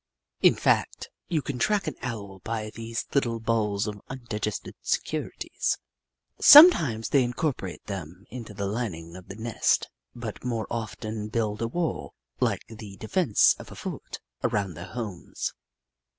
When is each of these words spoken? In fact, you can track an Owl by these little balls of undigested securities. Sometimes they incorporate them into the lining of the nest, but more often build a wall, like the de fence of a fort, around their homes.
In 0.41 0.55
fact, 0.55 1.11
you 1.27 1.43
can 1.43 1.59
track 1.59 1.85
an 1.85 1.93
Owl 2.01 2.39
by 2.43 2.71
these 2.71 3.05
little 3.13 3.39
balls 3.39 3.85
of 3.85 4.01
undigested 4.09 4.73
securities. 4.81 5.77
Sometimes 6.39 7.09
they 7.09 7.23
incorporate 7.23 7.85
them 7.85 8.25
into 8.31 8.55
the 8.55 8.65
lining 8.65 9.15
of 9.15 9.27
the 9.27 9.35
nest, 9.35 9.89
but 10.15 10.43
more 10.43 10.65
often 10.71 11.27
build 11.27 11.61
a 11.61 11.67
wall, 11.67 12.15
like 12.39 12.65
the 12.65 12.97
de 12.97 13.07
fence 13.07 13.55
of 13.59 13.71
a 13.71 13.75
fort, 13.75 14.19
around 14.43 14.73
their 14.73 14.89
homes. 14.91 15.53